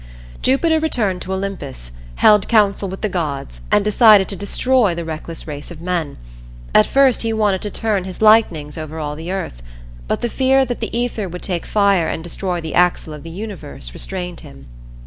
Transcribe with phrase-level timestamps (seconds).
[0.41, 5.45] Jupiter returned to Olympus, held counsel with the gods and decided to destroy the reckless
[5.45, 6.17] race of men.
[6.73, 9.61] At first he wanted to turn his lightnings over all the earth,
[10.07, 13.29] but the fear that the ether would take fire and destroy the axle of the
[13.29, 14.65] universe restrained him.